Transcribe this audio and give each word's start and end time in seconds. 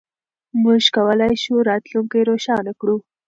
موږ 0.61 0.81
کولای 0.95 1.33
شو 1.43 1.53
راتلونکی 1.69 2.21
روښانه 2.29 2.71
کړو. 2.79 2.95